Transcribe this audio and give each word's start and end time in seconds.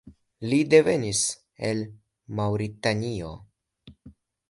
Li 0.53 0.57
devenis 0.73 1.21
el 1.69 1.85
Maŭritanio. 2.41 3.33